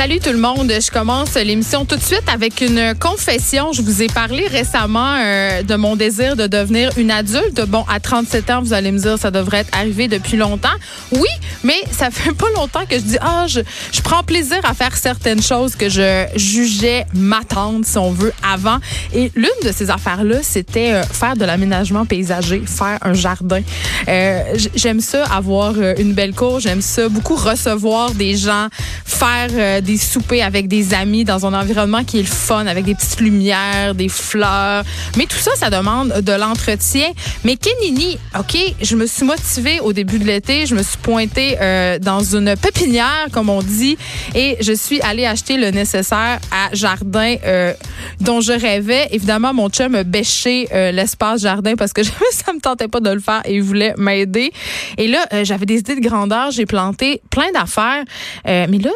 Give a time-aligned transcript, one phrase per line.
[0.00, 0.72] Salut tout le monde.
[0.72, 3.74] Je commence l'émission tout de suite avec une confession.
[3.74, 7.60] Je vous ai parlé récemment euh, de mon désir de devenir une adulte.
[7.68, 10.72] Bon, à 37 ans, vous allez me dire, ça devrait être arrivé depuis longtemps.
[11.12, 11.28] Oui,
[11.64, 13.60] mais ça fait pas longtemps que je dis, ah, je,
[13.92, 18.78] je prends plaisir à faire certaines choses que je jugeais m'attendre, si on veut, avant.
[19.12, 23.60] Et l'une de ces affaires-là, c'était euh, faire de l'aménagement paysager, faire un jardin.
[24.08, 26.58] Euh, j'aime ça, avoir une belle cour.
[26.58, 28.68] J'aime ça, beaucoup recevoir des gens,
[29.04, 32.84] faire euh, des soupers avec des amis dans un environnement qui est le fun, avec
[32.84, 34.84] des petites lumières, des fleurs.
[35.16, 37.08] Mais tout ça, ça demande de l'entretien.
[37.42, 40.66] Mais Kenini, OK, je me suis motivée au début de l'été.
[40.66, 43.98] Je me suis pointée euh, dans une pépinière, comme on dit,
[44.36, 47.72] et je suis allée acheter le nécessaire à jardin euh,
[48.20, 49.08] dont je rêvais.
[49.10, 53.10] Évidemment, mon chum a bêché euh, l'espace jardin parce que ça me tentait pas de
[53.10, 54.52] le faire et il voulait m'aider.
[54.98, 56.52] Et là, euh, j'avais des idées de grandeur.
[56.52, 58.04] J'ai planté plein d'affaires.
[58.46, 58.90] Euh, mais là...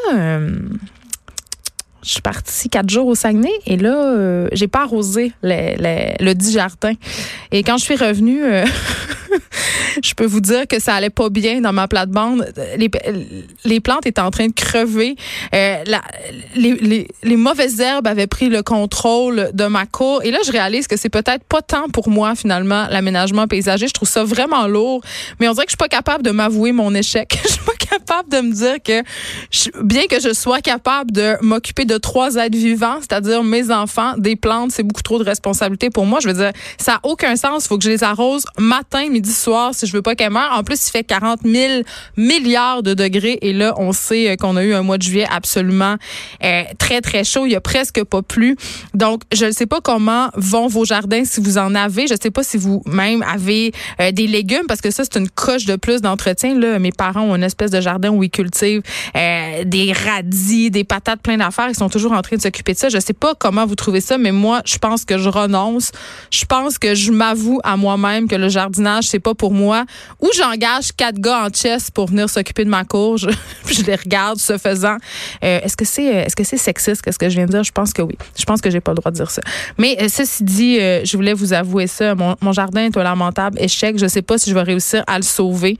[2.04, 6.24] je suis partie quatre jours au Saguenay et là, euh, j'ai pas arrosé le, le,
[6.24, 6.92] le dit jardin.
[7.50, 8.64] Et quand je suis revenue, euh,
[10.02, 12.52] je peux vous dire que ça allait pas bien dans ma plate-bande.
[13.64, 15.16] Les, plantes étaient en train de crever.
[15.54, 15.84] Euh,
[16.54, 20.22] les, mauvaises herbes avaient pris le contrôle de ma cour.
[20.24, 23.88] Et là, je réalise que c'est peut-être pas tant pour moi, finalement, l'aménagement paysager.
[23.88, 25.02] Je trouve ça vraiment lourd.
[25.40, 27.38] Mais on dirait que je suis pas capable de m'avouer mon échec.
[27.44, 29.02] je suis pas capable de me dire que,
[29.82, 34.36] bien que je sois capable de m'occuper de trois êtres vivants, c'est-à-dire mes enfants, des
[34.36, 36.20] plantes, c'est beaucoup trop de responsabilité pour moi.
[36.20, 37.64] Je veux dire, ça n'a aucun sens.
[37.64, 40.56] Il faut que je les arrose matin, midi, soir si je veux pas qu'elles meurent.
[40.56, 41.82] En plus, il fait 40 000
[42.16, 45.26] milliards de degrés et là, on sait euh, qu'on a eu un mois de juillet
[45.30, 45.96] absolument
[46.42, 47.46] euh, très, très chaud.
[47.46, 48.56] Il y a presque pas plu.
[48.94, 52.06] Donc, je ne sais pas comment vont vos jardins si vous en avez.
[52.06, 55.28] Je ne sais pas si vous-même avez euh, des légumes parce que ça, c'est une
[55.28, 56.58] coche de plus d'entretien.
[56.58, 58.82] Là, mes parents ont une espèce de jardin où ils cultivent
[59.16, 61.68] euh, des radis, des patates, plein d'affaires.
[61.68, 62.88] Ils sont toujours en train de s'occuper de ça.
[62.88, 65.92] Je sais pas comment vous trouvez ça, mais moi, je pense que je renonce.
[66.30, 69.84] Je pense que je m'avoue à moi-même que le jardinage, c'est pas pour moi.
[70.20, 73.18] Ou j'engage quatre gars en chess pour venir s'occuper de ma cour.
[73.18, 73.28] Je,
[73.86, 74.96] les regarde ce faisant.
[75.42, 77.64] Euh, est-ce que c'est est-ce que c'est sexiste qu'est-ce que je viens de dire?
[77.64, 78.16] Je pense que oui.
[78.38, 79.42] Je pense que j'ai pas le droit de dire ça.
[79.78, 82.14] Mais euh, ceci dit, euh, je voulais vous avouer ça.
[82.14, 83.98] Mon, jardin est un lamentable échec.
[83.98, 85.78] Je sais pas si je vais réussir à le sauver.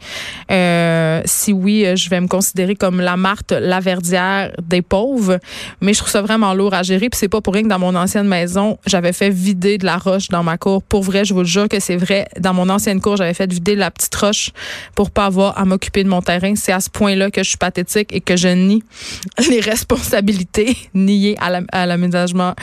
[0.51, 5.39] Euh, si oui, je vais me considérer comme la Marthe Laverdière des pauvres.
[5.81, 7.09] Mais je trouve ça vraiment lourd à gérer.
[7.09, 9.97] Puis c'est pas pour rien que dans mon ancienne maison, j'avais fait vider de la
[9.97, 10.83] roche dans ma cour.
[10.83, 12.27] Pour vrai, je vous le jure que c'est vrai.
[12.39, 14.51] Dans mon ancienne cour, j'avais fait vider la petite roche
[14.95, 16.55] pour pas avoir à m'occuper de mon terrain.
[16.57, 18.83] C'est à ce point-là que je suis pathétique et que je nie
[19.49, 22.55] les responsabilités niées à l'aménagement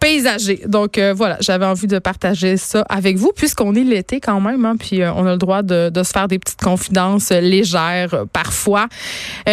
[0.00, 0.60] paysager.
[0.66, 4.64] Donc euh, voilà, j'avais envie de partager ça avec vous puisqu'on est l'été quand même,
[4.64, 8.24] hein, puis euh, on a le droit de, se faire des petites confidences légères euh,
[8.30, 8.86] parfois.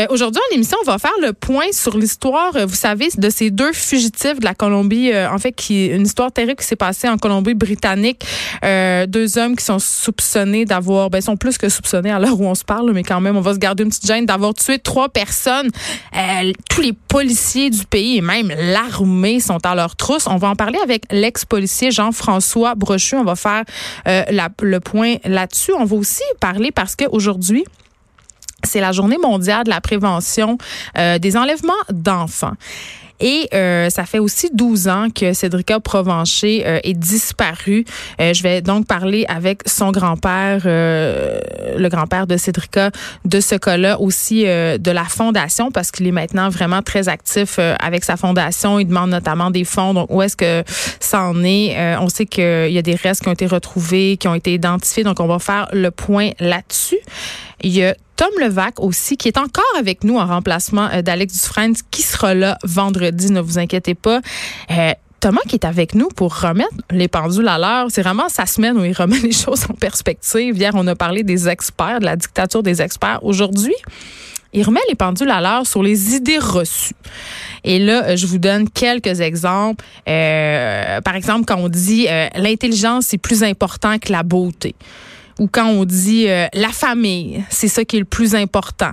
[0.09, 3.71] Aujourd'hui, en émission, on va faire le point sur l'histoire, vous savez, de ces deux
[3.73, 8.25] fugitifs de la Colombie, en fait, qui une histoire terrible qui s'est passée en Colombie-Britannique.
[9.07, 10.20] deux hommes qui sont soupçonnés
[10.65, 13.37] d'avoir, ben, sont plus que soupçonnés à l'heure où on se parle, mais quand même,
[13.37, 15.69] on va se garder une petite gêne d'avoir tué trois personnes.
[16.69, 20.27] tous les policiers du pays et même l'armée sont à leur trousse.
[20.27, 23.15] On va en parler avec l'ex-policier Jean-François Brochu.
[23.15, 23.63] On va faire
[24.07, 24.23] euh,
[24.61, 25.73] le point là-dessus.
[25.77, 27.65] On va aussi parler parce qu'aujourd'hui,
[28.63, 30.57] c'est la journée mondiale de la prévention
[30.97, 32.53] euh, des enlèvements d'enfants.
[33.21, 37.85] Et euh, ça fait aussi 12 ans que Cédrica Provencher euh, est disparue.
[38.19, 41.39] Euh, je vais donc parler avec son grand-père, euh,
[41.77, 42.89] le grand-père de Cédrica,
[43.23, 48.03] de ce cas-là, aussi de la fondation, parce qu'il est maintenant vraiment très actif avec
[48.03, 48.79] sa fondation.
[48.79, 49.93] Il demande notamment des fonds.
[49.93, 50.63] Donc, où est-ce que
[50.99, 51.97] ça en est?
[51.97, 55.03] on sait qu'il y a des restes qui ont été retrouvés, qui ont été identifiés.
[55.03, 56.99] Donc, on va faire le point là-dessus.
[57.61, 61.73] Il y a Tom Levac aussi, qui est encore avec nous en remplacement d'Alex Dufresne,
[61.89, 64.21] qui sera là vendredi, ne vous inquiétez pas.
[64.69, 67.87] Euh, Thomas qui est avec nous pour remettre les pendules à l'heure.
[67.89, 70.55] C'est vraiment sa semaine où il remet les choses en perspective.
[70.55, 73.23] Hier, on a parlé des experts, de la dictature des experts.
[73.23, 73.73] Aujourd'hui,
[74.53, 76.93] il remet les pendules à l'heure sur les idées reçues.
[77.63, 79.83] Et là, je vous donne quelques exemples.
[80.07, 84.75] Euh, par exemple, quand on dit euh, l'intelligence est plus important que la beauté
[85.41, 88.91] ou quand on dit euh, la famille, c'est ça qui est le plus important,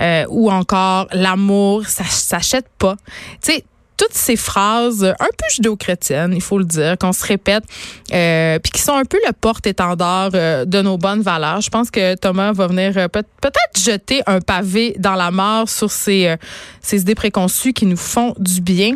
[0.00, 2.96] euh, ou encore l'amour, ça s'achète pas.
[3.40, 3.64] Tu sais,
[3.96, 7.64] toutes ces phrases un peu judéo-chrétiennes, il faut le dire, qu'on se répète,
[8.12, 11.60] euh, puis qui sont un peu le porte-étendard euh, de nos bonnes valeurs.
[11.60, 15.90] Je pense que Thomas va venir euh, peut-être jeter un pavé dans la mort sur
[15.90, 16.34] ces,
[16.80, 18.92] ces idées préconçues qui nous font du bien.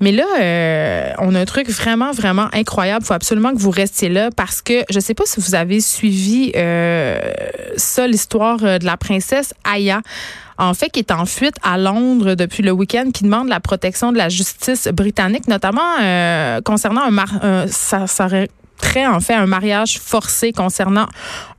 [0.00, 3.04] Mais là, on a un truc vraiment, vraiment incroyable.
[3.04, 5.54] Il faut absolument que vous restiez là parce que je ne sais pas si vous
[5.54, 6.52] avez suivi
[7.76, 10.02] ça, l'histoire de la princesse Aya
[10.58, 14.12] en fait, qui est en fuite à Londres depuis le week-end, qui demande la protection
[14.12, 17.28] de la justice britannique, notamment euh, concernant un, mar
[19.06, 21.06] en fait un mariage forcé concernant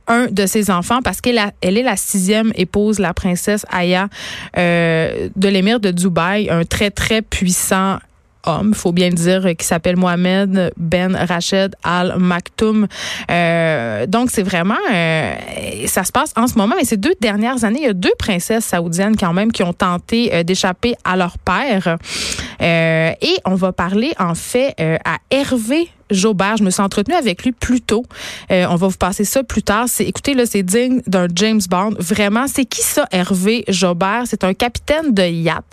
[0.08, 4.08] un de ses enfants parce qu'elle elle est la sixième épouse, la princesse Aya
[4.56, 7.98] euh, de l'émir de Dubaï, un très très puissant
[8.46, 12.86] homme, faut bien le dire, qui s'appelle Mohamed Ben Rached Al Maktoum.
[13.30, 15.34] Euh, donc c'est vraiment, euh,
[15.86, 16.74] ça se passe en ce moment.
[16.76, 19.72] Mais ces deux dernières années, il y a deux princesses saoudiennes quand même qui ont
[19.72, 21.96] tenté euh, d'échapper à leur père.
[22.60, 26.56] et on va parler en fait à Hervé Jobert.
[26.56, 28.04] Je me suis entretenue avec lui plus tôt.
[28.50, 29.86] Euh, on va vous passer ça plus tard.
[29.88, 31.94] C'est, écoutez, là, c'est digne d'un James Bond.
[31.98, 34.24] Vraiment, c'est qui ça, Hervé Jobert?
[34.26, 35.64] C'est un capitaine de yacht.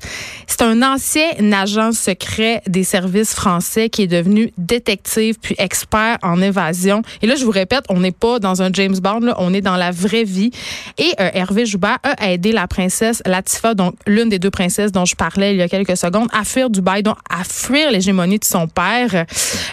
[0.48, 6.42] C'est un ancien agent secret des services français qui est devenu détective puis expert en
[6.42, 7.02] évasion.
[7.22, 9.62] Et là, je vous répète, on n'est pas dans un James Bond, là, on est
[9.62, 10.52] dans la vraie vie.
[10.98, 15.06] Et euh, Hervé Joubert a aidé la princesse Latifa, donc l'une des deux princesses dont
[15.06, 18.46] je parlais il y a quelques secondes, à fuir Dubaï, donc à fuir l'hégémonie de
[18.46, 19.26] son père.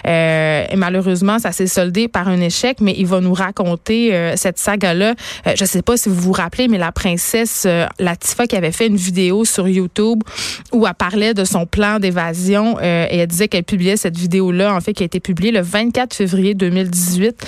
[0.07, 4.13] Euh, euh, et malheureusement, ça s'est soldé par un échec, mais il va nous raconter
[4.13, 5.15] euh, cette saga-là.
[5.47, 7.67] Euh, je ne sais pas si vous vous rappelez, mais la princesse
[7.99, 10.23] Latifa qui avait fait une vidéo sur YouTube
[10.71, 14.81] où elle parlait de son plan d'évasion et elle disait qu'elle publiait cette vidéo-là, en
[14.81, 17.45] fait, qui a été publiée le 24 février 2018,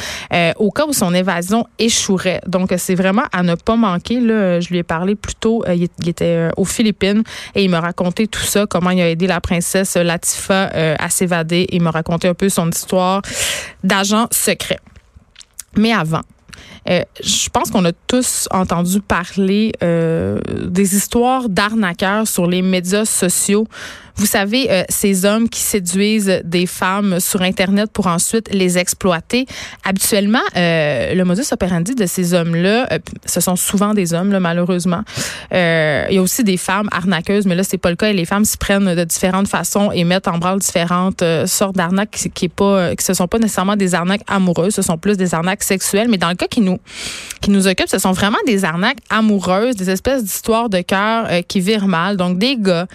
[0.57, 2.41] au cas où son évasion échouerait.
[2.47, 4.19] Donc, c'est vraiment à ne pas manquer.
[4.19, 7.23] Là, je lui ai parlé plus tôt, il, était aux Philippines
[7.55, 10.69] et il m'a raconté tout ça, comment il a aidé la princesse Latifa
[10.99, 11.67] à s'évader.
[11.71, 12.96] Il m'a raconté un peu son histoire
[13.83, 14.79] d'agents secrets.
[15.75, 16.23] Mais avant,
[16.89, 23.05] euh, je pense qu'on a tous entendu parler euh, des histoires d'arnaqueurs sur les médias
[23.05, 23.67] sociaux
[24.17, 29.45] vous savez, euh, ces hommes qui séduisent des femmes sur Internet pour ensuite les exploiter.
[29.83, 34.39] Habituellement, euh, le modus operandi de ces hommes-là, euh, ce sont souvent des hommes, là,
[34.39, 35.03] malheureusement.
[35.53, 38.09] Euh, il y a aussi des femmes arnaqueuses, mais là, c'est pas le cas.
[38.09, 42.11] Et les femmes s'y prennent de différentes façons et mettent en branle différentes sortes d'arnaques
[42.11, 45.17] qui, qui est pas, qui ce sont pas nécessairement des arnaques amoureuses, ce sont plus
[45.17, 46.07] des arnaques sexuelles.
[46.09, 46.79] Mais dans le cas qui nous,
[47.39, 51.59] qui nous occupe, ce sont vraiment des arnaques amoureuses, des espèces d'histoires de cœur qui
[51.59, 52.17] virent mal.
[52.17, 52.87] Donc, des gars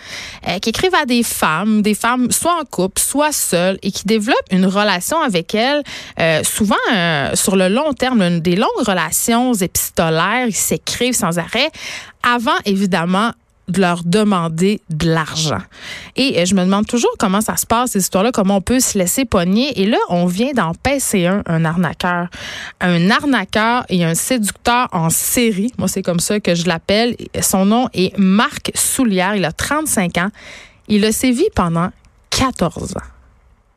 [0.60, 4.06] qui écrivent à des des femmes, des femmes soit en couple, soit seules, et qui
[4.06, 5.82] développent une relation avec elles,
[6.18, 11.70] euh, souvent euh, sur le long terme, des longues relations épistolaires, ils s'écrivent sans arrêt,
[12.22, 13.32] avant évidemment
[13.68, 15.60] de leur demander de l'argent.
[16.16, 18.80] Et euh, je me demande toujours comment ça se passe, ces histoires-là, comment on peut
[18.80, 19.78] se laisser pogner.
[19.78, 22.28] Et là, on vient d'en passer un, un arnaqueur.
[22.80, 25.72] Un arnaqueur et un séducteur en série.
[25.76, 27.16] Moi, c'est comme ça que je l'appelle.
[27.42, 29.36] Son nom est Marc Soulière.
[29.36, 30.30] Il a 35 ans.
[30.94, 31.88] Il a sévi pendant
[32.28, 33.08] 14 ans.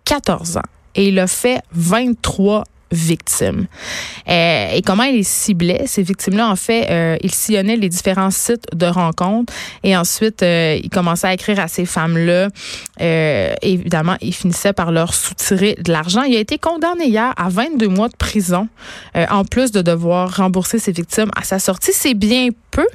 [0.04, 0.70] 14 ans.
[0.96, 3.68] Et il a fait 23 victimes.
[4.28, 6.50] Euh, et comment il les ciblait, ces victimes-là?
[6.50, 9.54] En fait, euh, il sillonnait les différents sites de rencontres
[9.84, 12.50] et ensuite, euh, il commençait à écrire à ces femmes-là.
[13.62, 16.24] évidemment, il finissait par leur soutirer de l'argent.
[16.24, 18.68] Il a été condamné hier à 22 mois de prison,
[19.16, 21.92] en plus de devoir rembourser ses victimes à sa sortie.
[21.94, 22.88] C'est bien peu,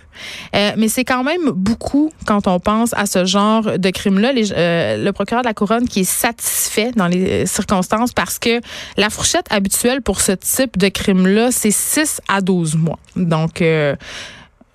[0.55, 4.33] mais c'est quand même beaucoup quand on pense à ce genre de crime-là.
[4.33, 8.61] le procureur de la Couronne qui est satisfait dans les circonstances parce que
[8.97, 12.99] la fourchette habituelle pour ce type de crime-là, c'est 6 à 12 mois.
[13.17, 13.97] Donc, euh,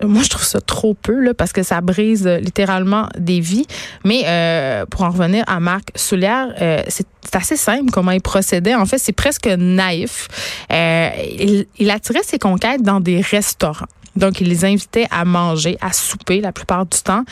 [0.02, 3.66] moi, je trouve ça trop peu là, parce que ça brise littéralement des vies.
[4.04, 8.74] Mais euh, pour en revenir à Marc Soulière, euh, c'est assez simple comment il procédait.
[8.74, 10.28] En fait, c'est presque naïf.
[10.70, 13.86] il attirait ses conquêtes dans des restaurants.
[14.16, 17.24] Donc, il les invitait à manger, à souper la plupart du temps.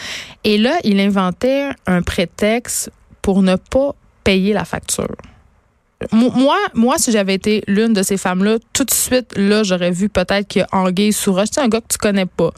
[0.45, 2.90] Et là, il inventait un prétexte
[3.23, 5.16] pour ne pas payer la facture
[6.12, 10.08] moi, moi, si j'avais été l'une de ces femmes-là, tout de suite, là, j'aurais vu
[10.08, 11.14] peut-être qu'il y a Anguille
[11.56, 12.50] un gars que tu connais pas,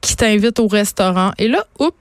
[0.00, 1.32] qui t'invite au restaurant.
[1.38, 1.96] Et là, oups,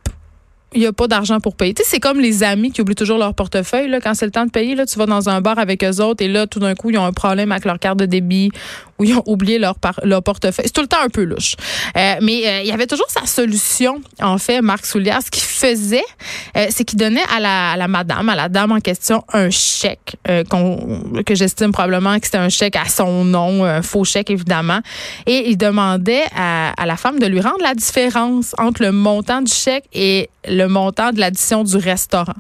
[0.76, 1.74] il n'y a pas d'argent pour payer.
[1.74, 3.88] Tu sais, c'est comme les amis qui oublient toujours leur portefeuille.
[3.88, 6.02] Là, quand c'est le temps de payer, là, tu vas dans un bar avec eux
[6.02, 8.52] autres et là, tout d'un coup, ils ont un problème avec leur carte de débit
[8.98, 10.66] où ils ont oublié leur, leur portefeuille.
[10.66, 11.56] C'est tout le temps un peu louche.
[11.98, 15.20] Euh, mais euh, il y avait toujours sa solution, en fait, Marc Soulière.
[15.22, 16.04] Ce qu'il faisait,
[16.56, 17.40] euh, c'est qu'il donnait à
[17.78, 22.50] la, madame, à la dame en question, un chèque que j'estime probablement que c'était un
[22.50, 24.80] chèque à son nom, un faux chèque, évidemment.
[25.26, 29.52] Et il demandait à, la femme de lui rendre la différence entre le montant du
[29.52, 32.36] chèque et le montant de l'addition du restaurant.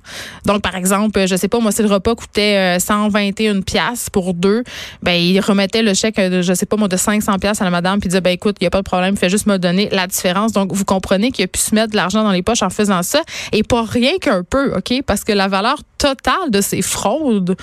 [0.46, 4.64] Donc, par exemple, je sais pas, moi, si le repas coûtait 121 pièces pour deux,
[5.02, 8.00] ben, il remettait le chèque je sais pas, moi, de 500 pièces à la madame,
[8.00, 10.08] puis disait, ben, écoute, il n'y a pas de problème, fais juste me donner la
[10.08, 10.52] différence.
[10.52, 13.04] Donc, vous comprenez qu'il a pu se mettre de l'argent dans les poches en faisant
[13.04, 13.22] ça,
[13.52, 15.02] et pas rien qu'un peu, OK?
[15.06, 17.56] Parce que la valeur totale de ces fraudes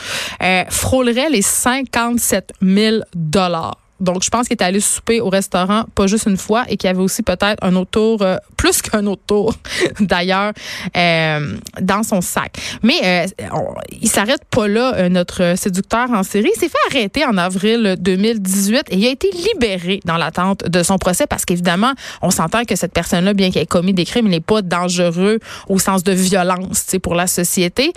[0.42, 3.81] euh, frôlerait les 57 000 dollars.
[4.02, 6.88] Donc, je pense qu'il est allé souper au restaurant pas juste une fois et qu'il
[6.88, 9.54] y avait aussi peut-être un autre tour, euh, plus qu'un autre tour
[10.00, 10.52] d'ailleurs,
[10.96, 12.56] euh, dans son sac.
[12.82, 13.26] Mais euh,
[14.00, 16.50] il s'arrête pas là, notre séducteur en série.
[16.54, 20.82] Il s'est fait arrêter en avril 2018 et il a été libéré dans l'attente de
[20.82, 24.28] son procès parce qu'évidemment, on s'entend que cette personne-là, bien qu'elle ait commis des crimes,
[24.28, 27.92] n'est pas dangereux au sens de violence pour la société.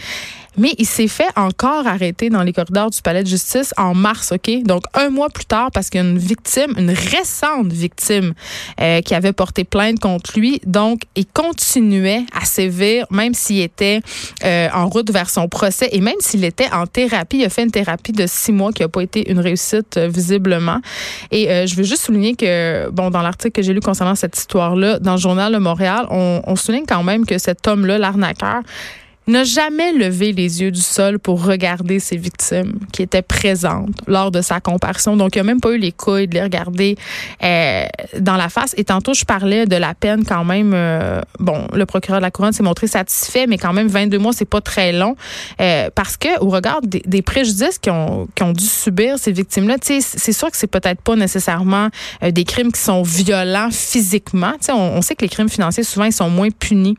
[0.58, 4.32] Mais il s'est fait encore arrêter dans les corridors du palais de justice en mars,
[4.32, 4.64] OK?
[4.64, 8.34] Donc, un mois plus tard, parce qu'il y a une victime, une récente victime,
[8.82, 10.62] euh, qui avait porté plainte contre lui.
[10.66, 14.02] Donc, il continuait à sévir, même s'il était
[14.44, 17.38] euh, en route vers son procès et même s'il était en thérapie.
[17.38, 20.08] Il a fait une thérapie de six mois qui n'a pas été une réussite, euh,
[20.08, 20.80] visiblement.
[21.32, 25.00] Et je veux juste souligner que, bon, dans l'article que j'ai lu concernant cette histoire-là,
[25.00, 28.62] dans le journal de Montréal, on, on souligne quand même que cet homme-là, l'arnaqueur,
[29.28, 34.32] n'a jamais levé les yeux du sol pour regarder ses victimes qui étaient présentes lors
[34.32, 35.18] de sa comparution.
[35.18, 36.96] Donc, il n'a même pas eu les couilles de les regarder
[37.44, 37.86] euh,
[38.20, 38.74] dans la face.
[38.78, 40.74] Et tantôt, je parlais de la peine quand même.
[40.74, 44.34] Euh, bon, le procureur de la Couronne s'est montré satisfait, mais quand même, 22 mois,
[44.34, 45.16] c'est pas très long.
[45.60, 49.32] Euh, parce que, au regard des, des préjudices qu'ils ont, qu ont, dû subir ces
[49.32, 51.90] victimes-là, c'est sûr que c'est peut-être pas nécessairement
[52.24, 54.54] euh, des crimes qui sont violents physiquement.
[54.70, 56.98] On, on sait que les crimes financiers, souvent, ils sont moins punis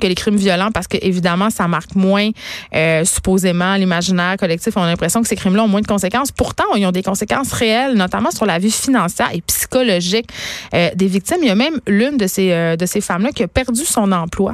[0.00, 2.30] que les crimes violents parce que, évidemment, marque moins
[2.74, 4.76] euh, supposément l'imaginaire collectif.
[4.76, 6.32] On a l'impression que ces crimes-là ont moins de conséquences.
[6.32, 10.28] Pourtant, ils ont des conséquences réelles, notamment sur la vie financière et psychologique
[10.74, 11.38] euh, des victimes.
[11.42, 14.12] Il y a même l'une de ces euh, de ces femmes-là qui a perdu son
[14.12, 14.52] emploi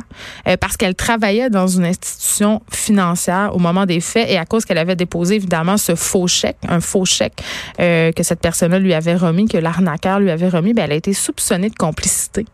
[0.60, 4.78] parce qu'elle travaillait dans une institution financière au moment des faits et à cause qu'elle
[4.78, 7.42] avait déposé évidemment ce faux chèque, un faux chèque
[7.78, 11.12] que cette personne-là lui avait remis, que l'arnaqueur lui avait remis, ben elle a été
[11.12, 12.46] soupçonnée de complicité.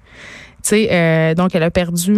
[0.73, 2.17] Euh, donc, elle a perdu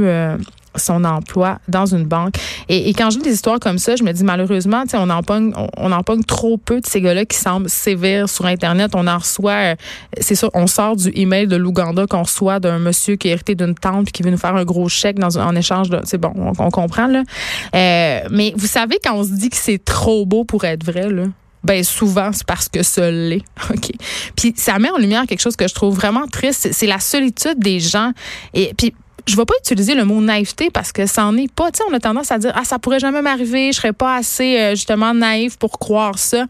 [0.77, 2.35] son emploi dans une banque.
[2.69, 5.53] Et, quand je lis des histoires comme ça, je me dis malheureusement, on en pogne,
[5.57, 8.93] on, on, trop peu de ces gars-là qui semblent sévères sur Internet.
[8.95, 9.75] On en reçoit, euh,
[10.21, 13.55] c'est ça, on sort du email de l'Ouganda qu'on reçoit d'un monsieur qui a hérité
[13.55, 16.19] d'une tante puis qui veut nous faire un gros chèque dans, en échange de, c'est
[16.19, 17.23] bon, on, on, comprend là.
[17.75, 21.09] Euh, mais vous savez quand on se dit que c'est trop beau pour être vrai
[21.09, 21.25] là.
[21.63, 23.43] Ben souvent c'est parce que ça l'est.
[23.71, 23.91] OK.
[24.37, 27.59] Puis ça met en lumière quelque chose que je trouve vraiment triste, c'est la solitude
[27.59, 28.13] des gens
[28.55, 28.95] et puis
[29.31, 31.71] je vais pas utiliser le mot naïveté parce que ça en est pas.
[31.71, 34.59] Tu on a tendance à dire ah ça pourrait jamais m'arriver, je serais pas assez
[34.59, 36.47] euh, justement naïf pour croire ça.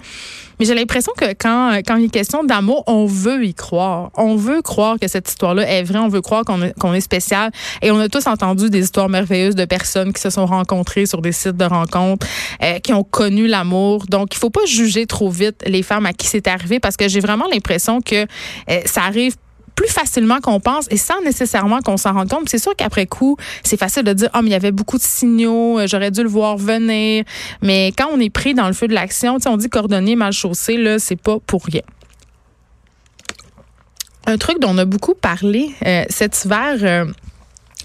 [0.59, 4.11] Mais j'ai l'impression que quand quand il est question d'amour, on veut y croire.
[4.17, 5.99] On veut croire que cette histoire-là est vraie.
[5.99, 7.51] On veut croire qu'on est, qu'on est spécial.
[7.83, 11.23] Et on a tous entendu des histoires merveilleuses de personnes qui se sont rencontrées sur
[11.23, 12.27] des sites de rencontres,
[12.63, 14.05] euh, qui ont connu l'amour.
[14.07, 17.09] Donc, il faut pas juger trop vite les femmes à qui c'est arrivé parce que
[17.09, 18.27] j'ai vraiment l'impression que
[18.71, 19.37] euh, ça arrive
[19.81, 22.51] plus facilement qu'on pense et sans nécessairement qu'on s'en rende compte.
[22.51, 25.03] C'est sûr qu'après coup, c'est facile de dire oh mais il y avait beaucoup de
[25.03, 27.25] signaux, j'aurais dû le voir venir.
[27.63, 30.77] Mais quand on est pris dans le feu de l'action, on dit cordonnier mal chaussé
[30.77, 31.81] là, c'est pas pour rien.
[34.27, 36.77] Un truc dont on a beaucoup parlé euh, cet hiver.
[36.83, 37.07] Euh,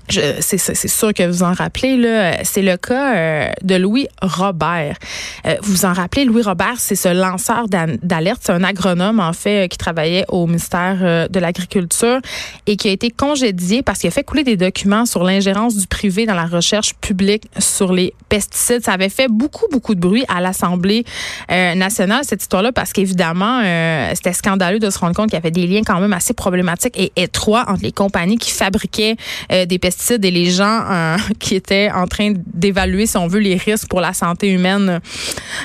[0.10, 4.98] c'est sûr que vous en rappelez, c'est le cas euh, de Louis Robert.
[5.46, 9.70] Euh, vous en rappelez, Louis Robert, c'est ce lanceur d'alerte, c'est un agronome, en fait,
[9.70, 12.20] qui travaillait au ministère euh, de l'Agriculture
[12.68, 15.88] et qui a été congédié parce qu'il a fait couler des documents sur l'ingérence du
[15.88, 18.84] privé dans la recherche publique sur les pesticides.
[18.84, 21.04] Ça avait fait beaucoup, beaucoup de bruit à l'Assemblée
[21.52, 25.42] euh, nationale, cette histoire-là, parce qu'évidemment, euh, c'était scandaleux de se rendre compte qu'il y
[25.42, 29.16] avait des liens quand même assez problématiques et étroits entre les compagnies qui fabriquaient
[29.52, 33.40] euh, des pesticides et les gens euh, qui étaient en train d'évaluer, si on veut,
[33.40, 35.00] les risques pour la santé humaine.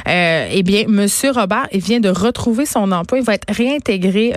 [0.09, 3.19] Euh, eh bien, Monsieur Robert, il vient de retrouver son emploi.
[3.19, 4.33] Il va être réintégré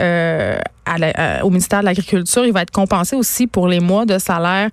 [1.44, 2.46] au ministère de l'Agriculture.
[2.46, 4.70] Il va être compensé aussi pour les mois de salaire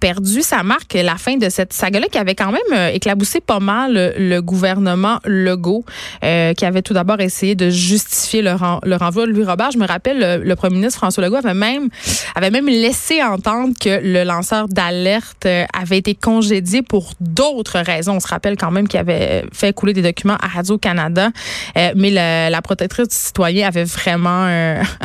[0.00, 0.42] perdus.
[0.42, 4.40] Ça marque la fin de cette saga-là qui avait quand même éclaboussé pas mal le,
[4.40, 5.84] gouvernement Legault,
[6.20, 8.54] qui avait tout d'abord essayé de justifier le,
[8.84, 9.70] le renvoi de Louis Robert.
[9.70, 11.88] Je me rappelle, le, premier ministre François Legault avait même,
[12.34, 18.16] avait même laissé entendre que le lanceur d'alerte avait été congédié pour d'autres raisons.
[18.16, 21.30] On se rappelle quand même qu'il avait fait couler des documents à Radio-Canada,
[21.76, 24.82] euh, mais la, protectrice du citoyen avait vraiment, euh,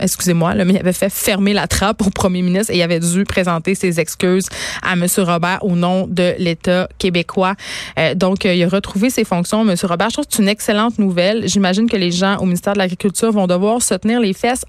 [0.00, 3.24] excusez-moi, mais il avait fait fermer la trappe au premier ministre et il avait dû
[3.24, 4.46] présenter ses excuses
[4.82, 5.06] à M.
[5.18, 7.54] Robert au nom de l'État québécois.
[7.98, 9.74] Euh, donc, il a retrouvé ses fonctions, M.
[9.84, 10.10] Robert.
[10.10, 11.48] Je trouve que c'est une excellente nouvelle.
[11.48, 14.64] J'imagine que les gens au ministère de l'Agriculture vont devoir se tenir les fesses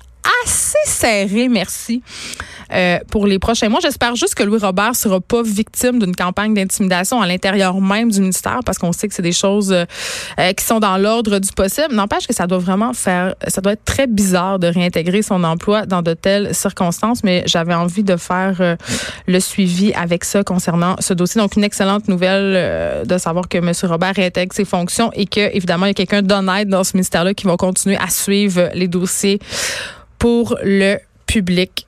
[0.46, 2.01] assez serré, merci,
[2.72, 3.80] euh, pour les prochains mois.
[3.82, 8.20] J'espère juste que Louis Robert sera pas victime d'une campagne d'intimidation à l'intérieur même du
[8.20, 9.86] ministère, parce qu'on sait que c'est des choses euh,
[10.39, 11.94] euh, qui sont dans l'ordre du possible.
[11.94, 15.86] N'empêche que ça doit vraiment faire, ça doit être très bizarre de réintégrer son emploi
[15.86, 18.77] dans de telles circonstances, mais j'avais envie de faire
[19.27, 21.42] le suivi avec ça concernant ce dossier.
[21.42, 23.72] Donc, une excellente nouvelle de savoir que M.
[23.84, 27.34] Robert réintègre ses fonctions et que, évidemment, il y a quelqu'un d'honnête dans ce ministère-là
[27.34, 29.39] qui va continuer à suivre les dossiers
[30.24, 31.86] pour le public